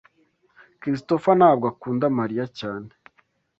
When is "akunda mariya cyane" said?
1.71-2.89